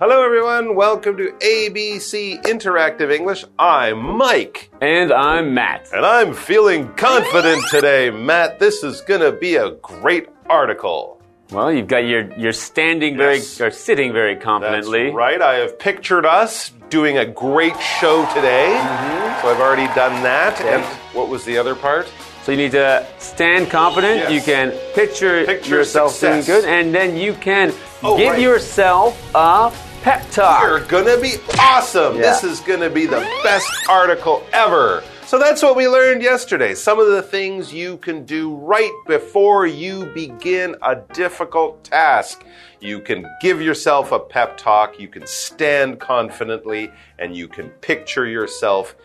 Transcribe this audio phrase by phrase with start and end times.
[0.00, 0.74] everyone.
[0.74, 3.44] Welcome to ABC Interactive English.
[3.58, 4.70] I'm Mike.
[4.80, 5.88] And I'm Matt.
[5.92, 8.58] And I'm feeling confident today, Matt.
[8.58, 11.20] This is going to be a great article.
[11.50, 13.60] Well, you've got your you're standing very Yes.
[13.60, 15.04] or sitting very confidently.
[15.06, 15.42] That's right.
[15.42, 18.68] I have pictured us doing a great show today.
[18.80, 19.42] Mm-hmm.
[19.42, 20.60] So I've already done that.
[20.60, 22.08] And what was the other part?
[22.44, 24.16] So you need to stand confident.
[24.16, 24.32] Yes.
[24.32, 26.46] You can picture, Picture yourself success.
[26.46, 28.40] doing good, and then you can Oh, give right.
[28.40, 29.70] yourself a
[30.02, 30.62] pep talk.
[30.62, 32.16] You're gonna be awesome.
[32.16, 32.22] Yeah.
[32.22, 35.02] This is gonna be the best article ever.
[35.26, 36.74] So that's what we learned yesterday.
[36.74, 42.44] Some of the things you can do right before you begin a difficult task.
[42.80, 48.26] You can give yourself a pep talk, you can stand confidently, and you can picture
[48.26, 48.96] yourself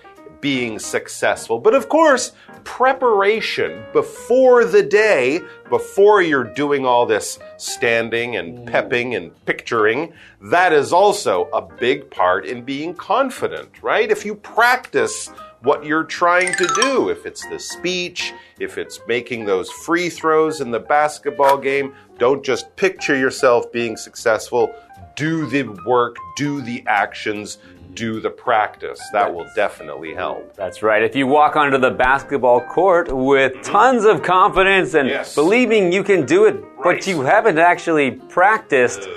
[0.41, 1.59] being successful.
[1.59, 2.33] But of course,
[2.64, 8.72] preparation before the day, before you're doing all this standing and mm.
[8.72, 14.11] pepping and picturing, that is also a big part in being confident, right?
[14.11, 15.30] If you practice
[15.61, 20.61] what you're trying to do, if it's the speech, if it's making those free throws
[20.61, 24.73] in the basketball game, don't just picture yourself being successful.
[25.16, 27.58] Do the work, do the actions,
[27.95, 28.99] do the practice.
[29.13, 30.55] That will definitely help.
[30.55, 31.01] That's right.
[31.01, 35.33] If you walk onto the basketball court with tons of confidence and Yes.
[35.33, 36.97] believing you can do it, Right.
[36.97, 39.07] but you haven't actually practiced,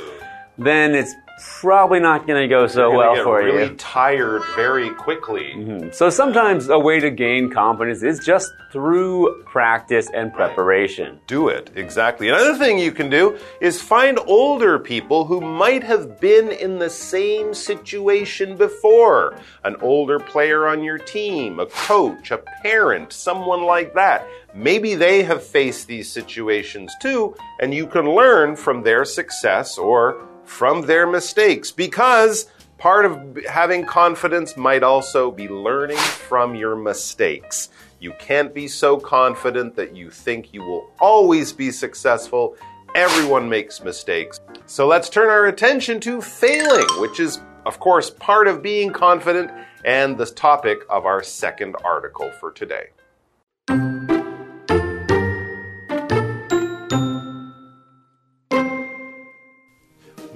[0.56, 1.14] then it's
[1.61, 3.74] probably not going to go so You're well get for really you.
[3.77, 5.52] tired very quickly.
[5.57, 5.90] Mm-hmm.
[5.92, 11.18] So sometimes a way to gain confidence is just through practice and preparation.
[11.27, 12.29] Do it, exactly.
[12.29, 16.90] Another thing you can do is find older people who might have been in the
[16.90, 19.39] same situation before.
[19.64, 24.27] An older player on your team, a coach, a parent, someone like that.
[24.55, 30.27] Maybe they have faced these situations too, and you can learn from their success or
[30.48, 37.69] from their mistakes because part of having confidence might also be learning from your mistakes.
[38.01, 42.57] You can't be so confident that you think you will always be successful.
[42.95, 44.41] Everyone makes mistakes.
[44.67, 49.51] So let's turn our attention to failing, which is, of course, part of being confident
[49.85, 52.89] and the topic of our second article for today.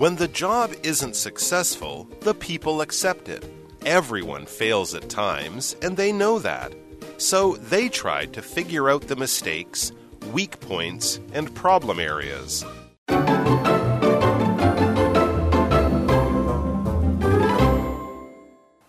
[0.02, 3.48] When the job isn't successful, the people accept it.
[3.86, 6.72] Everyone fails at times, and they know that.
[7.18, 9.92] So they tried to figure out the mistakes,
[10.32, 12.64] weak points, and problem areas.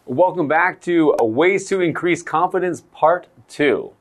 [0.08, 3.94] Welcome back to Ways to Increase Confidence Part 2.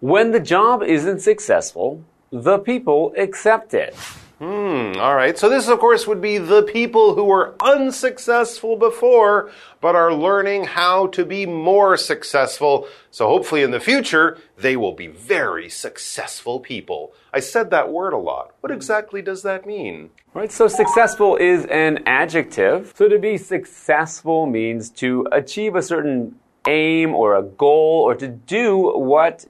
[0.00, 3.96] When the job isn't successful, the people accept it.
[4.40, 5.36] Hmm, all right.
[5.36, 9.50] So, this, of course, would be the people who were unsuccessful before,
[9.82, 12.88] but are learning how to be more successful.
[13.10, 17.12] So, hopefully, in the future, they will be very successful people.
[17.34, 18.54] I said that word a lot.
[18.60, 20.08] What exactly does that mean?
[20.32, 20.50] Right?
[20.50, 22.94] So successful is an adjective.
[22.96, 26.36] So to be successful means to achieve a certain
[26.66, 29.44] aim or a goal or to do what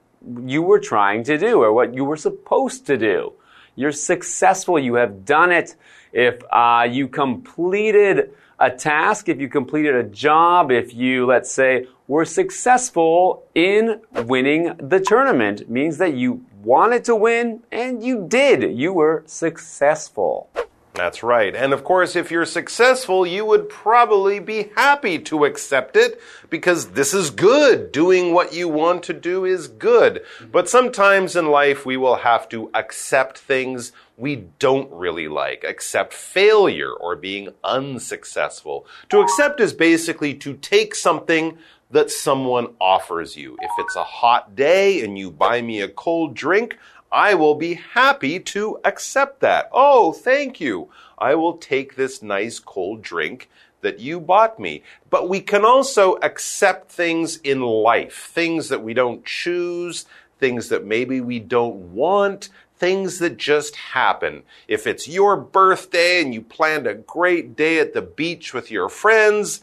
[0.44, 3.34] you were trying to do or what you were supposed to do.
[3.74, 4.78] You're successful.
[4.78, 5.76] You have done it.
[6.12, 11.86] If uh, you completed a task, if you completed a job, if you, let's say,
[12.08, 18.76] were successful in winning the tournament, means that you wanted to win and you did.
[18.76, 20.50] You were successful.
[21.00, 21.56] That's right.
[21.56, 26.20] And of course, if you're successful, you would probably be happy to accept it
[26.50, 27.90] because this is good.
[27.90, 30.20] Doing what you want to do is good.
[30.52, 36.12] But sometimes in life, we will have to accept things we don't really like, accept
[36.12, 38.86] failure or being unsuccessful.
[39.08, 41.56] To accept is basically to take something
[41.90, 43.56] that someone offers you.
[43.62, 46.76] If it's a hot day and you buy me a cold drink,
[47.12, 49.68] I will be happy to accept that.
[49.72, 50.90] Oh, thank you.
[51.18, 53.48] I will take this nice cold drink
[53.80, 54.82] that you bought me.
[55.08, 60.06] But we can also accept things in life, things that we don't choose,
[60.38, 64.42] things that maybe we don't want, things that just happen.
[64.68, 68.88] If it's your birthday and you planned a great day at the beach with your
[68.88, 69.60] friends,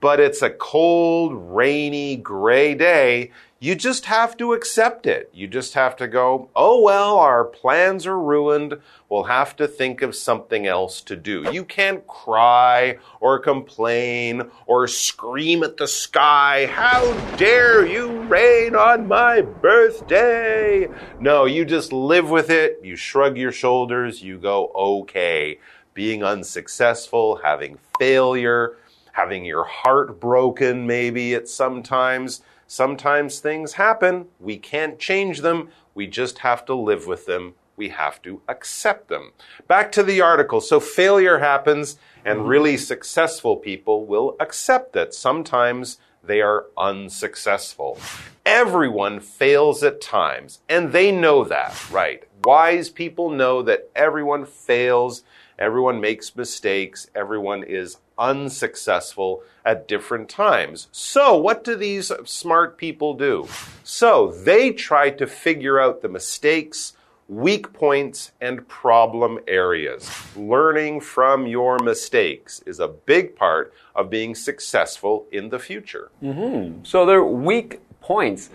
[0.00, 5.30] but it's a cold, rainy, gray day, you just have to accept it.
[5.32, 8.78] You just have to go, oh well, our plans are ruined.
[9.08, 11.46] We'll have to think of something else to do.
[11.50, 19.08] You can't cry or complain or scream at the sky, how dare you rain on
[19.08, 20.88] my birthday?
[21.18, 22.80] No, you just live with it.
[22.82, 24.22] You shrug your shoulders.
[24.22, 25.58] You go, okay.
[25.96, 28.76] being unsuccessful, having failure,
[29.16, 32.42] having your heart broken, maybe at sometimes.
[32.66, 34.26] Sometimes things happen.
[34.38, 35.70] We can't change them.
[35.94, 37.54] We just have to live with them.
[37.78, 39.32] We have to accept them.
[39.66, 40.60] Back to the article.
[40.60, 41.96] So failure happens,
[42.26, 47.98] and really successful people will accept that sometimes they are unsuccessful.
[48.44, 52.24] Everyone fails at times, and they know that, right?
[52.44, 55.22] Wise people know that everyone fails,
[55.58, 60.88] everyone makes mistakes, everyone is unsuccessful at different times.
[60.92, 63.48] So, what do these smart people do?
[63.84, 66.94] So, they try to figure out the mistakes,
[67.28, 70.10] weak points, and problem areas.
[70.36, 76.10] Learning from your mistakes is a big part of being successful in the future.
[76.22, 76.84] Mm-hmm.
[76.84, 78.50] So they're weak points.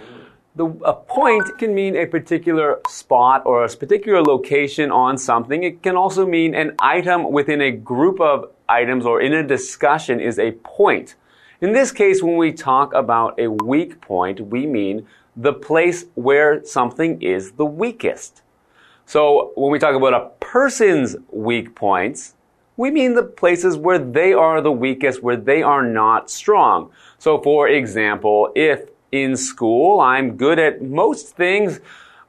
[0.56, 5.64] The, a point can mean a particular spot or a particular location on something.
[5.64, 10.20] It can also mean an item within a group of items or in a discussion
[10.20, 11.16] is a point.
[11.60, 16.64] In this case, when we talk about a weak point, we mean the place where
[16.66, 18.42] something is the weakest.
[19.06, 22.36] So when we talk about a person's weak points,
[22.78, 26.90] we mean the places where they are the weakest, where they are not strong.
[27.20, 31.80] So for example, if in school I'm good at most things,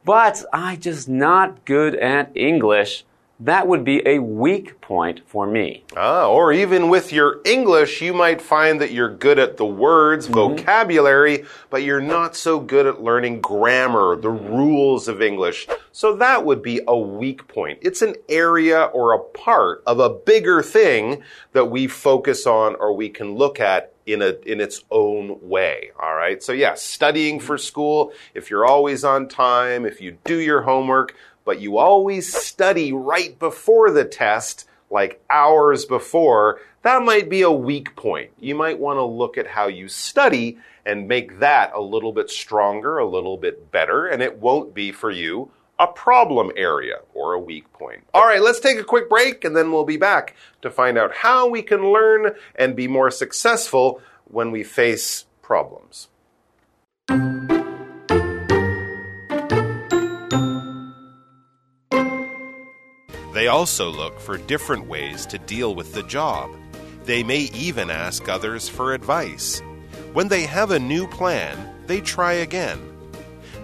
[0.04, 3.04] but I just not good at English,
[3.44, 5.84] that would be a weak point for me.
[5.96, 10.28] Ah, or even with your English, you might find that you're good at the words,
[10.28, 15.66] vocabulary, but you're not so good at learning grammar, the rules of English.
[15.90, 17.80] So that would be a weak point.
[17.82, 21.22] It's an area or a part of a bigger thing
[21.52, 25.90] that we focus on or we can look at in a in its own way.
[26.00, 26.42] All right.
[26.42, 31.14] So yeah, studying for school, if you're always on time, if you do your homework,
[31.44, 37.50] but you always study right before the test, like hours before, that might be a
[37.50, 38.30] weak point.
[38.38, 42.30] You might want to look at how you study and make that a little bit
[42.30, 47.32] stronger, a little bit better, and it won't be for you a problem area or
[47.32, 48.04] a weak point.
[48.14, 51.12] All right, let's take a quick break and then we'll be back to find out
[51.12, 56.08] how we can learn and be more successful when we face problems.
[63.42, 66.48] They also look for different ways to deal with the job.
[67.06, 69.60] They may even ask others for advice.
[70.12, 72.78] When they have a new plan, they try again.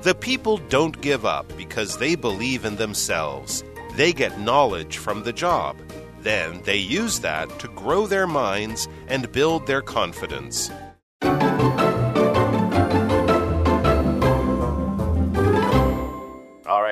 [0.02, 3.62] The people don't give up because they believe in themselves.
[3.94, 5.76] They get knowledge from the job.
[6.22, 10.72] Then they use that to grow their minds and build their confidence.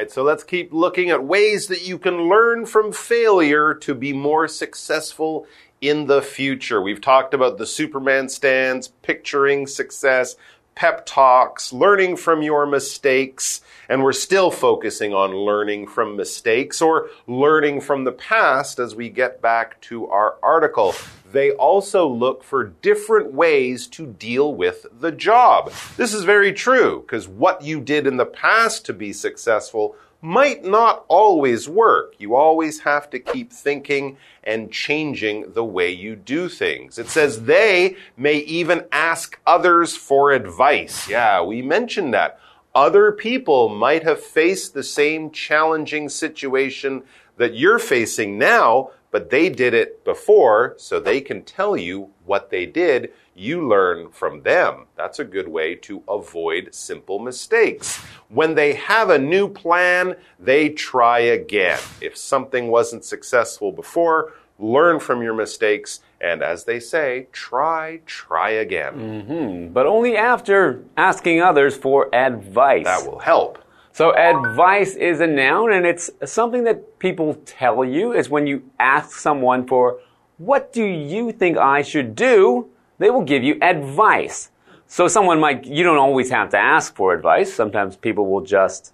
[0.06, 4.12] Right, so let's keep looking at ways that you can learn from failure to be
[4.12, 5.46] more successful
[5.80, 6.80] in the future.
[6.80, 10.36] We've talked about the Superman stands, picturing success,
[10.76, 17.10] pep talks, learning from your mistakes, and we're still focusing on learning from mistakes or
[17.26, 20.94] learning from the past as we get back to our article.
[21.36, 25.70] They also look for different ways to deal with the job.
[25.98, 30.64] This is very true because what you did in the past to be successful might
[30.64, 32.14] not always work.
[32.16, 36.98] You always have to keep thinking and changing the way you do things.
[36.98, 41.06] It says they may even ask others for advice.
[41.06, 42.40] Yeah, we mentioned that.
[42.74, 47.02] Other people might have faced the same challenging situation
[47.36, 52.50] that you're facing now, but they did it before, so they can tell you what
[52.50, 53.14] they did.
[53.34, 54.88] You learn from them.
[54.94, 57.96] That's a good way to avoid simple mistakes.
[58.28, 61.78] When they have a new plan, they try again.
[62.02, 68.50] If something wasn't successful before, learn from your mistakes, and as they say, try, try
[68.50, 68.92] again.
[68.96, 69.72] Mm-hmm.
[69.72, 72.84] But only after asking others for advice.
[72.84, 73.64] That will help.
[73.96, 78.12] So advice is a noun and it's something that people tell you.
[78.12, 80.00] It's when you ask someone for,
[80.36, 82.68] what do you think I should do?
[82.98, 84.50] They will give you advice.
[84.86, 87.54] So someone might, you don't always have to ask for advice.
[87.54, 88.92] Sometimes people will just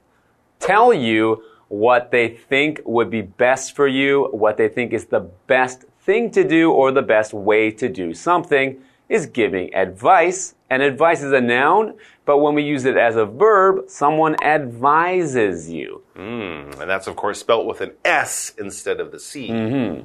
[0.61, 5.29] tell you what they think would be best for you, what they think is the
[5.49, 10.55] best thing to do or the best way to do something is giving advice.
[10.73, 15.71] And advice is a noun, but when we use it as a verb, someone advises
[15.71, 16.01] you.
[16.17, 19.53] Mm, and that's, of course, spelt with an S instead of the C.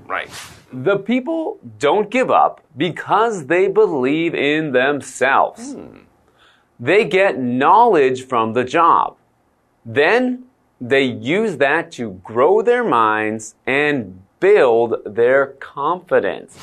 [0.06, 0.30] Right.
[0.74, 5.78] The people don't give up because they believe in themselves.
[6.78, 9.16] They get knowledge from the job.
[9.86, 10.48] Then
[10.82, 16.58] they use that to grow their minds and build their confidence.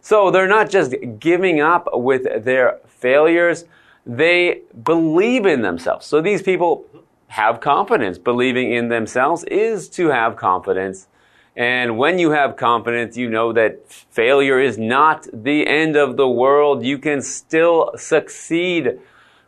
[0.00, 3.66] So they're not just giving up with their failures,
[4.06, 6.06] they believe in themselves.
[6.06, 6.86] So these people
[7.26, 8.16] have confidence.
[8.16, 11.06] Believing in themselves is to have confidence.
[11.54, 16.28] And when you have confidence, you know that failure is not the end of the
[16.28, 16.82] world.
[16.82, 18.98] You can still succeed.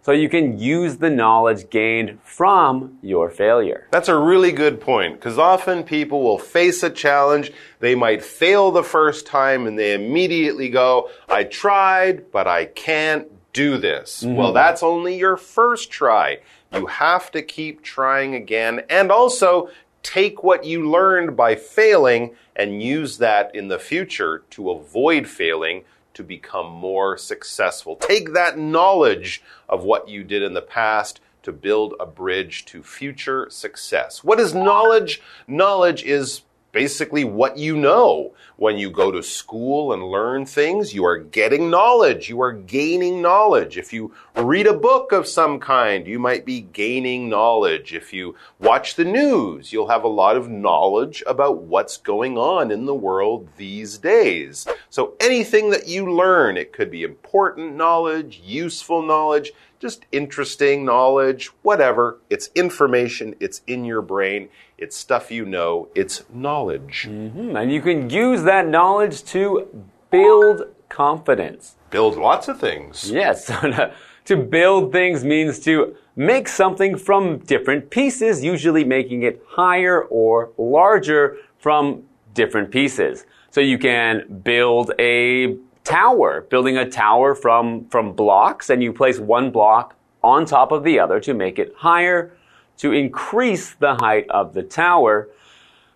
[0.02, 3.88] So you can use the knowledge gained from your failure.
[3.90, 7.52] That's a really good point because often people will face a challenge.
[7.80, 13.26] They might fail the first time and they immediately go, I tried, but I can't
[13.56, 14.22] do this.
[14.22, 14.36] Mm -hmm.
[14.36, 16.38] Well, that's only your first try.
[16.72, 19.68] You have to keep trying again and also
[20.02, 25.84] take what you learned by failing and use that in the future to avoid failing
[26.14, 27.96] to become more successful.
[27.96, 32.82] Take that knowledge of what you did in the past to build a bridge to
[32.82, 34.24] future success.
[34.24, 35.20] What is knowledge?
[35.46, 36.42] Knowledge is
[36.76, 38.34] basically what you know.
[38.56, 42.28] When you go to school and learn things, you are getting knowledge.
[42.28, 43.78] You are gaining knowledge.
[43.78, 47.94] If you read a book of some kind, you might be gaining knowledge.
[47.94, 52.70] If you watch the news, you'll have a lot of knowledge about what's going on
[52.70, 54.66] in the world these days.
[54.90, 61.50] So anything that you learn, it could be important knowledge, useful knowledge, just interesting knowledge,
[61.62, 62.18] whatever.
[62.30, 67.06] It's information, it's in your brain, it's stuff you know, it's knowledge.
[67.08, 67.56] Mm -hmm.
[67.56, 69.66] And you can use that knowledge to
[70.10, 71.76] build confidence.
[71.90, 73.10] Build lots of things.
[73.10, 73.50] Yes.
[74.24, 80.50] to build things means to make something from different pieces, usually making it higher or
[80.56, 82.02] larger from
[82.34, 83.24] different pieces.
[83.50, 85.56] So you can build a
[85.86, 90.82] tower, building a tower from, from blocks, and you place one block on top of
[90.82, 92.36] the other to make it higher,
[92.76, 95.28] to increase the height of the tower.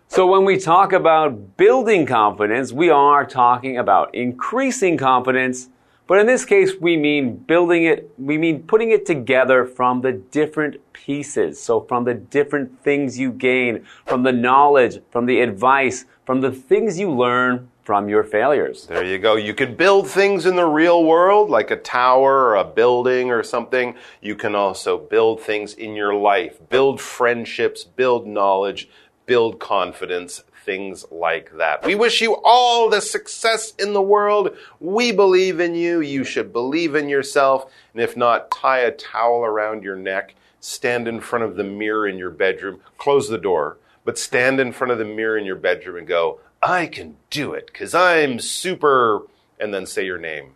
[0.07, 5.67] So when we talk about building confidence, we are talking about increasing confidence.
[6.07, 10.13] But in this case, we mean building it, we mean putting it together from the
[10.13, 11.61] different pieces.
[11.61, 16.51] So from the different things you gain, from the knowledge, from the advice, from the
[16.51, 18.85] things you learn from your failures.
[18.85, 19.35] There you go.
[19.35, 23.43] You can build things in the real world, like a tower or a building or
[23.43, 23.95] something.
[24.21, 28.89] You can also build things in your life, build friendships, build knowledge,
[29.25, 31.83] build confidence, things like that.
[31.85, 34.55] We wish you all the success in the world.
[34.79, 36.01] We believe in you.
[36.01, 37.71] You should believe in yourself.
[37.93, 42.07] And if not, tie a towel around your neck, stand in front of the mirror
[42.07, 45.55] in your bedroom, close the door, but stand in front of the mirror in your
[45.55, 49.23] bedroom and go, I can do it because I'm super,
[49.59, 50.53] and then say your name.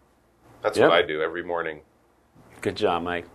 [0.61, 0.89] That's yep.
[0.89, 1.81] what I do every morning.
[2.61, 3.25] Good job, Mike.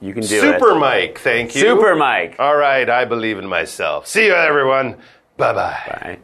[0.00, 0.60] You can do super it.
[0.60, 1.60] Super Mike, thank you.
[1.60, 2.36] Super Mike.
[2.40, 4.08] All right, I believe in myself.
[4.08, 4.96] See you, everyone.
[5.36, 5.78] Bye-bye.
[5.88, 6.18] Bye.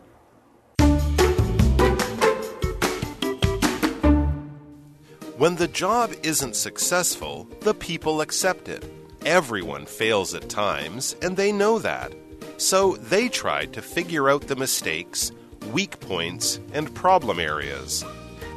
[5.38, 8.84] When the job isn't successful, the people accept it.
[9.24, 12.12] Everyone fails at times, and they know that.
[12.58, 15.30] So they try to figure out the mistakes
[15.72, 18.04] weak points, and problem areas.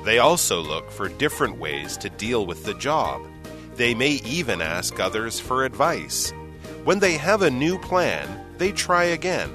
[0.03, 3.21] They also look for different ways to deal with the job.
[3.75, 6.31] They may even ask others for advice.
[6.83, 9.51] When they have a new plan, they try again.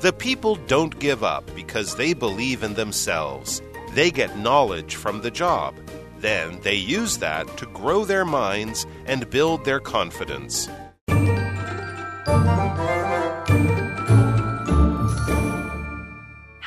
[0.00, 3.60] The people don't give up because they believe in themselves.
[3.94, 5.74] They get knowledge from the job.
[6.18, 10.68] Then they use that to grow their minds and build their confidence.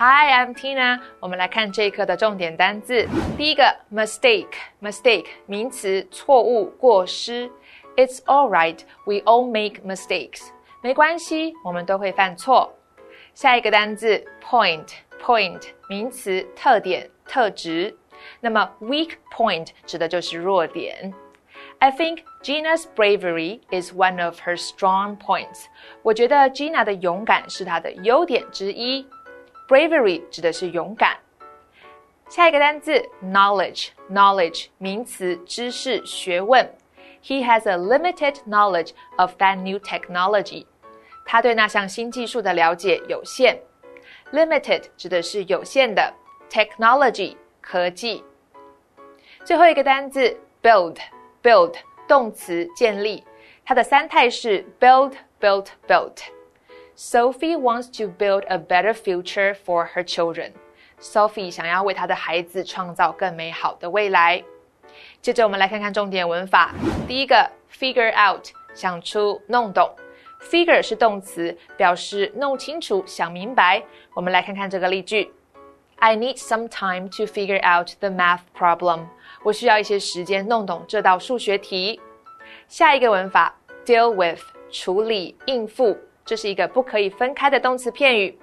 [0.01, 1.01] Hi, I'm Tina。
[1.21, 3.09] 我们来看这一课的重点单字。
[3.37, 7.51] 第一个，mistake，mistake，名词，错误、过失。
[7.97, 10.49] It's all right, we all make mistakes。
[10.83, 12.75] 没关系，我们都会犯错。
[13.33, 17.97] 下一个单字，point，point，名词，特点、特质。
[18.41, 21.15] 那么，weak point 指的就是弱点。
[21.79, 25.65] I think Gina's bravery is one of her strong points。
[26.03, 29.07] 我觉得 Gina 的勇敢是她的优点之一。
[29.71, 31.17] Bravery 指的是勇敢。
[32.29, 36.69] 下一个单词 knowledge，knowledge 名词，知识、学问。
[37.23, 40.67] He has a limited knowledge of that new technology。
[41.25, 43.61] 他对那项新技术的了解有限。
[44.33, 46.13] Limited 指的是有限的，
[46.51, 48.25] technology 科技。
[49.45, 51.75] 最后一个单词 build，build
[52.09, 53.25] 动词，建立。
[53.65, 56.19] 它的三态是 build，built，built。
[57.04, 60.52] Sophie wants to build a better future for her children.
[61.00, 64.44] Sophie 想要为她的孩子创造更美好的未来。
[65.20, 66.76] 接着我们来看看重点文法。
[67.08, 69.90] 第一个，figure out，想出、弄懂。
[70.44, 73.82] Figure 是动词，表示弄清楚、想明白。
[74.14, 75.34] 我们来看看这个例句
[75.96, 79.08] I need some time to figure out the math problem.
[79.42, 82.00] 我需要一些时间弄懂这道数学题。
[82.68, 83.56] 下一个文法
[83.88, 88.38] deal with 处理应付，这是一个不可以分开的动词片语。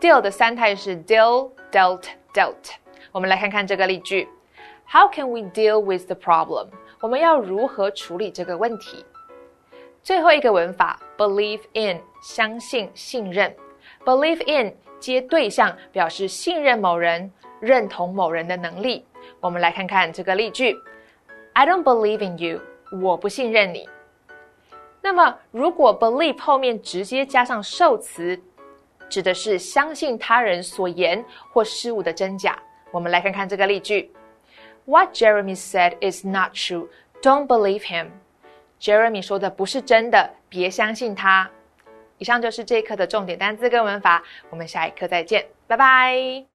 [0.00, 2.74] deal 的三态是 deal, dealt, dealt。
[3.12, 4.28] 我们来看看这个例句
[4.90, 6.68] ：How can we deal with the problem？
[7.00, 9.04] 我们要如何处理这个问题？
[10.02, 13.54] 最后一个文法 believe in 相信、信任。
[14.04, 19.04] believe in 接对象，表示信任某人、认同某人的能力。
[19.40, 20.76] 我们来看看这个例句
[21.54, 22.60] ：I don't believe in you，
[23.02, 23.88] 我不信任你。
[25.04, 28.40] 那么，如果 believe 后面直接加上受词，
[29.10, 32.58] 指的是相信他人所言或事物的真假。
[32.90, 34.10] 我们来看看这个例句
[34.86, 36.88] ：What Jeremy said is not true.
[37.20, 38.06] Don't believe him.
[38.80, 41.50] Jeremy 说的不是真的，别相信他。
[42.16, 46.53] 以上就是这一课的重点单词跟文法，我们下一课再见，拜拜。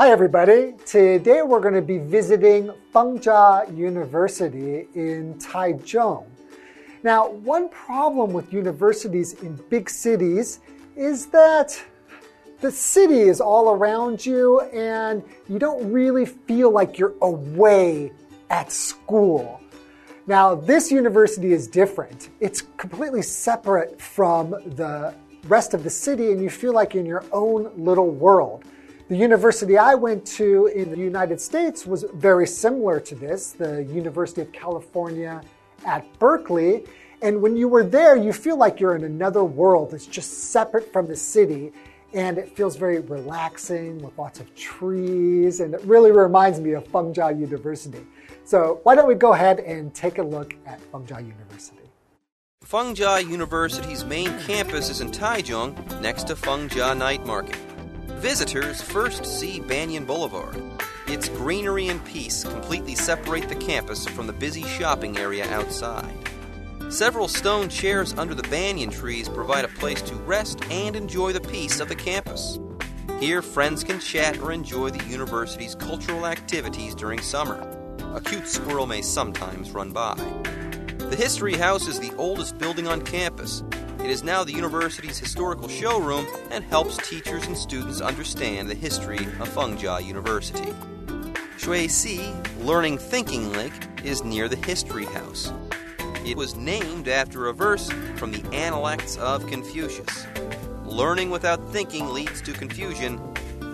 [0.00, 0.72] Hi, everybody.
[0.86, 6.24] Today we're going to be visiting Feng Chia University in Taichung.
[7.02, 10.60] Now, one problem with universities in big cities
[10.96, 11.78] is that
[12.62, 18.10] the city is all around you and you don't really feel like you're away
[18.48, 19.60] at school.
[20.26, 22.30] Now, this university is different.
[22.40, 25.14] It's completely separate from the
[25.44, 28.64] rest of the city and you feel like in your own little world.
[29.10, 33.82] The university I went to in the United States was very similar to this, the
[33.82, 35.42] University of California
[35.84, 36.84] at Berkeley.
[37.20, 40.92] And when you were there, you feel like you're in another world that's just separate
[40.92, 41.72] from the city.
[42.14, 45.58] And it feels very relaxing with lots of trees.
[45.58, 48.06] And it really reminds me of Feng Chia University.
[48.44, 51.82] So why don't we go ahead and take a look at Feng Chia University?
[52.62, 57.58] Feng Chia University's main campus is in Taichung, next to Feng Chia Night Market.
[58.20, 60.62] Visitors first see Banyan Boulevard.
[61.06, 66.14] Its greenery and peace completely separate the campus from the busy shopping area outside.
[66.90, 71.40] Several stone chairs under the banyan trees provide a place to rest and enjoy the
[71.40, 72.58] peace of the campus.
[73.20, 77.58] Here, friends can chat or enjoy the university's cultural activities during summer.
[78.14, 80.14] A cute squirrel may sometimes run by.
[80.98, 83.64] The History House is the oldest building on campus.
[84.02, 89.18] It is now the university's historical showroom and helps teachers and students understand the history
[89.38, 90.72] of Feng Chia University.
[91.58, 95.52] Shui Si, Learning Thinking Lake, is near the History House.
[96.24, 100.26] It was named after a verse from the Analects of Confucius.
[100.84, 103.20] Learning without thinking leads to confusion.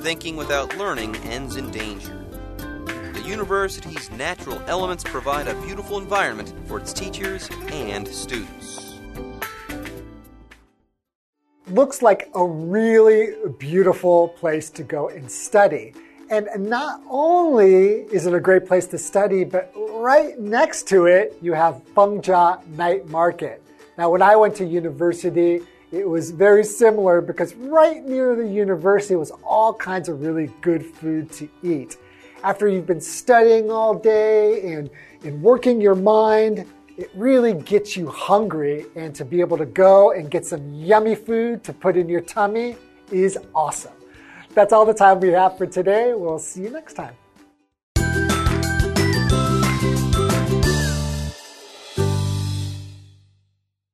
[0.02, 2.26] Thinking without learning ends in danger.
[2.56, 8.85] The university's natural elements provide a beautiful environment for its teachers and students
[11.76, 15.92] looks like a really beautiful place to go and study.
[16.30, 21.36] And not only is it a great place to study, but right next to it,
[21.42, 23.62] you have Feng Chia Night Market.
[23.98, 25.60] Now, when I went to university,
[25.92, 30.82] it was very similar because right near the university was all kinds of really good
[30.82, 31.98] food to eat.
[32.42, 34.88] After you've been studying all day and,
[35.24, 40.12] and working your mind, it really gets you hungry, and to be able to go
[40.12, 42.76] and get some yummy food to put in your tummy
[43.12, 43.92] is awesome.
[44.54, 46.14] That's all the time we have for today.
[46.14, 47.14] We'll see you next time.